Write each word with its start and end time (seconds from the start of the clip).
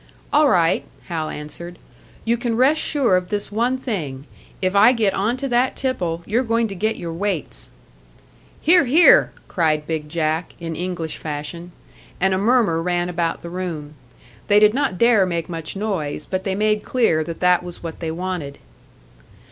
"All 0.33 0.49
right," 0.49 0.83
Hal 1.09 1.29
answered. 1.29 1.77
"You 2.25 2.35
can 2.35 2.57
rest 2.57 2.81
sure 2.81 3.15
of 3.15 3.29
this 3.29 3.51
one 3.51 3.77
thing 3.77 4.25
if 4.59 4.75
I 4.75 4.93
get 4.93 5.13
onto 5.13 5.47
that 5.49 5.75
tipple, 5.75 6.23
you're 6.25 6.41
going 6.41 6.67
to 6.69 6.73
get 6.75 6.95
your 6.95 7.13
weights!" 7.13 7.69
"Hear, 8.61 8.85
hear!" 8.85 9.31
cried 9.47 9.85
"Big 9.85 10.09
Jack," 10.09 10.55
in 10.59 10.75
English 10.75 11.17
fashion. 11.17 11.71
And 12.19 12.33
a 12.33 12.39
murmur 12.39 12.81
ran 12.81 13.09
about 13.09 13.43
the 13.43 13.49
room. 13.51 13.93
They 14.47 14.59
did 14.59 14.73
not 14.73 14.97
dare 14.97 15.27
make 15.27 15.47
much 15.47 15.75
noise, 15.75 16.25
but 16.25 16.45
they 16.45 16.55
made 16.55 16.81
clear 16.81 17.23
that 17.23 17.39
that 17.39 17.61
was 17.61 17.83
what 17.83 17.99
they 17.99 18.09
wanted. 18.09 18.57